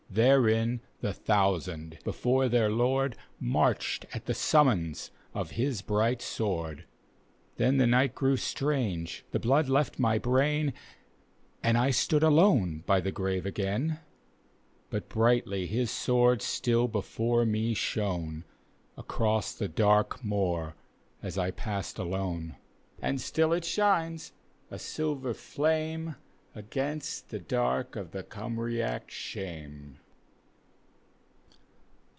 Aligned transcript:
Therein 0.13 0.81
the 0.99 1.13
thousand, 1.13 1.99
before 2.03 2.49
their 2.49 2.69
Lord, 2.69 3.15
Marched 3.39 4.05
at 4.13 4.25
the 4.25 4.33
summons 4.33 5.09
of 5.33 5.51
his 5.51 5.81
bright 5.81 6.21
sword. 6.21 6.83
Then 7.55 7.77
the 7.77 7.85
ni^t 7.85 8.13
grew 8.13 8.35
strange, 8.35 9.23
the 9.31 9.39
blood 9.39 9.69
left 9.69 9.99
my 9.99 10.17
brain, 10.17 10.73
And 11.63 11.77
I 11.77 11.91
stood 11.91 12.23
alone 12.23 12.83
by 12.85 12.99
the 12.99 13.13
grave 13.13 13.45
again. 13.45 14.01
But 14.89 15.07
brightly 15.07 15.65
his 15.65 15.89
sword 15.89 16.41
still 16.41 16.89
before 16.89 17.45
me 17.45 17.73
shon^ 17.73 18.43
Across 18.97 19.55
the 19.55 19.69
dark 19.69 20.21
moor 20.25 20.75
as 21.23 21.37
I 21.37 21.51
passed 21.51 21.97
alone. 21.97 22.57
And 23.01 23.21
still 23.21 23.53
it 23.53 23.63
shines, 23.63 24.33
a 24.69 24.77
silver 24.77 25.33
flame, 25.33 26.17
Across 26.53 27.21
the 27.29 27.39
dark 27.39 27.95
night 27.95 28.01
of 28.01 28.11
the 28.11 28.23
Cymraec 28.25 29.09
shame. 29.09 29.99